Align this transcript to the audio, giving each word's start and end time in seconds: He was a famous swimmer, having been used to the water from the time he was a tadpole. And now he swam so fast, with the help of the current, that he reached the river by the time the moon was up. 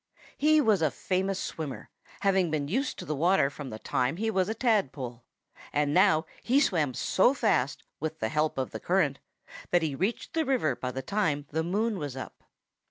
He 0.35 0.59
was 0.59 0.81
a 0.81 0.89
famous 0.89 1.39
swimmer, 1.39 1.91
having 2.21 2.49
been 2.49 2.67
used 2.67 2.97
to 2.97 3.05
the 3.05 3.13
water 3.13 3.51
from 3.51 3.69
the 3.69 3.77
time 3.77 4.17
he 4.17 4.31
was 4.31 4.49
a 4.49 4.55
tadpole. 4.55 5.23
And 5.71 5.93
now 5.93 6.25
he 6.41 6.59
swam 6.59 6.95
so 6.95 7.35
fast, 7.35 7.83
with 7.99 8.17
the 8.17 8.29
help 8.29 8.57
of 8.57 8.71
the 8.71 8.79
current, 8.79 9.19
that 9.69 9.83
he 9.83 9.93
reached 9.93 10.33
the 10.33 10.43
river 10.43 10.75
by 10.75 10.89
the 10.89 11.03
time 11.03 11.45
the 11.51 11.61
moon 11.61 11.99
was 11.99 12.17
up. 12.17 12.43